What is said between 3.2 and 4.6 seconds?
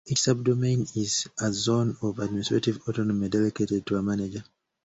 delegated to a manager.